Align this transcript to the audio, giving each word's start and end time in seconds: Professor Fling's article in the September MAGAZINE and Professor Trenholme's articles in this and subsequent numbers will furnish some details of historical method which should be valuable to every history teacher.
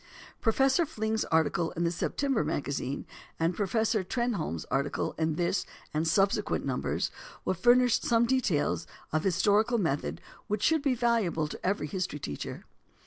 Professor 0.41 0.83
Fling's 0.83 1.25
article 1.25 1.69
in 1.73 1.83
the 1.83 1.91
September 1.91 2.43
MAGAZINE 2.43 3.05
and 3.39 3.55
Professor 3.55 4.03
Trenholme's 4.03 4.65
articles 4.71 5.13
in 5.19 5.35
this 5.35 5.63
and 5.93 6.07
subsequent 6.07 6.65
numbers 6.65 7.11
will 7.45 7.53
furnish 7.53 7.99
some 7.99 8.25
details 8.25 8.87
of 9.13 9.23
historical 9.23 9.77
method 9.77 10.19
which 10.47 10.63
should 10.63 10.81
be 10.81 10.95
valuable 10.95 11.47
to 11.47 11.63
every 11.63 11.85
history 11.85 12.17
teacher. 12.17 12.65